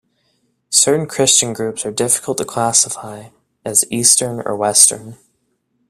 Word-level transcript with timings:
Certain 0.71 1.05
Christian 1.05 1.53
groups 1.53 1.85
are 1.85 1.91
difficult 1.91 2.39
to 2.39 2.43
classify 2.43 3.29
as 3.63 3.85
"Eastern" 3.91 4.41
or 4.43 4.55
"Western. 4.55 5.17